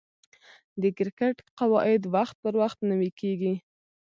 د 0.81 0.83
کرکټ 0.97 1.35
قواعد 1.59 2.01
وخت 2.15 2.35
پر 2.43 2.53
وخت 2.61 2.79
نوي 2.89 3.09
کیږي. 3.19 3.53